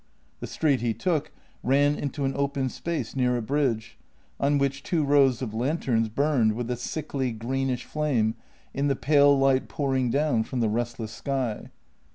The 0.39 0.47
street 0.47 0.81
he 0.81 0.95
took 0.95 1.31
ran 1.61 1.93
into 1.93 2.25
an 2.25 2.33
open 2.35 2.69
space 2.69 3.15
near 3.15 3.37
a 3.37 3.41
bridge, 3.43 3.99
on 4.39 4.57
which 4.57 4.81
two 4.81 5.03
rows 5.03 5.43
of 5.43 5.53
lanterns 5.53 6.09
burned 6.09 6.53
with 6.53 6.71
a 6.71 6.75
sickly, 6.75 7.31
greenish 7.31 7.85
flame 7.85 8.33
in 8.73 8.87
the 8.87 8.95
pale 8.95 9.37
light 9.37 9.67
pouring 9.67 10.09
down 10.09 10.41
from 10.43 10.59
the 10.59 10.69
restless 10.69 11.11
sky. 11.11 11.69